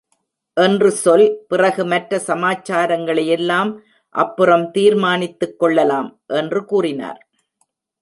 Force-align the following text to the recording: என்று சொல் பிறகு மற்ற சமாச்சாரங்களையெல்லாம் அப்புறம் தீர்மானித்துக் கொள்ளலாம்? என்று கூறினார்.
என்று 0.57 0.91
சொல் 0.91 1.45
பிறகு 1.47 1.85
மற்ற 1.85 2.21
சமாச்சாரங்களையெல்லாம் 2.27 3.71
அப்புறம் 4.15 4.71
தீர்மானித்துக் 4.71 5.59
கொள்ளலாம்? 5.59 6.21
என்று 6.27 6.65
கூறினார். 6.65 7.21